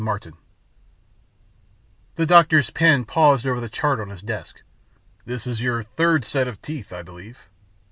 [0.03, 0.33] Martin
[2.15, 4.63] The doctor's pen paused over the chart on his desk,
[5.25, 7.45] "This is your third set of teeth, I believe?"